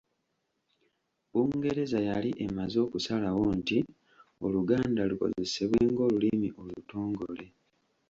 [1.31, 3.77] Bungereza yali emaze okusalawo nti
[4.45, 7.45] Oluganda lukozesebwe ng'olulimi olutongole.